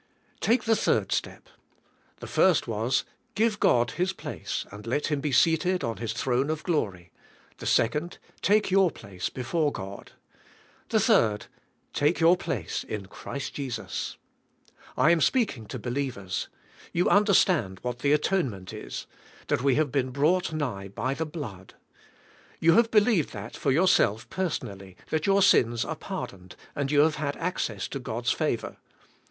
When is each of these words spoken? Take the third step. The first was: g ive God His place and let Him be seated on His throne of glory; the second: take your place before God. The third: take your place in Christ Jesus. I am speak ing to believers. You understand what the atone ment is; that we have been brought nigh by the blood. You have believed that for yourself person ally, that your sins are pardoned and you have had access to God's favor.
Take 0.39 0.63
the 0.63 0.75
third 0.75 1.11
step. 1.11 1.47
The 2.21 2.25
first 2.25 2.67
was: 2.67 3.03
g 3.35 3.45
ive 3.45 3.59
God 3.59 3.91
His 3.91 4.13
place 4.13 4.65
and 4.71 4.87
let 4.87 5.11
Him 5.11 5.21
be 5.21 5.31
seated 5.31 5.83
on 5.83 5.97
His 5.97 6.11
throne 6.11 6.49
of 6.49 6.63
glory; 6.63 7.11
the 7.59 7.67
second: 7.67 8.17
take 8.41 8.71
your 8.71 8.89
place 8.89 9.29
before 9.29 9.71
God. 9.71 10.13
The 10.89 10.99
third: 10.99 11.45
take 11.93 12.19
your 12.19 12.35
place 12.35 12.83
in 12.83 13.05
Christ 13.05 13.53
Jesus. 13.53 14.17
I 14.97 15.11
am 15.11 15.21
speak 15.21 15.55
ing 15.55 15.67
to 15.67 15.77
believers. 15.77 16.47
You 16.91 17.07
understand 17.07 17.77
what 17.83 17.99
the 17.99 18.11
atone 18.11 18.49
ment 18.49 18.73
is; 18.73 19.05
that 19.49 19.61
we 19.61 19.75
have 19.75 19.91
been 19.91 20.09
brought 20.09 20.51
nigh 20.51 20.87
by 20.87 21.13
the 21.13 21.27
blood. 21.27 21.75
You 22.59 22.73
have 22.73 22.89
believed 22.89 23.33
that 23.33 23.55
for 23.55 23.71
yourself 23.71 24.27
person 24.31 24.67
ally, 24.67 24.95
that 25.11 25.27
your 25.27 25.43
sins 25.43 25.85
are 25.85 25.95
pardoned 25.95 26.55
and 26.75 26.89
you 26.89 27.01
have 27.01 27.17
had 27.17 27.37
access 27.37 27.87
to 27.89 27.99
God's 27.99 28.31
favor. 28.31 28.77